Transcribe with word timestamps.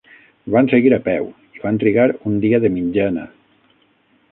Van 0.53 0.69
seguir 0.71 0.93
a 0.97 0.99
peu, 1.07 1.27
i 1.57 1.61
van 1.67 1.77
trigar 1.85 2.07
un 2.31 2.41
dia 2.47 2.61
de 2.65 2.75
mitjana. 2.81 3.29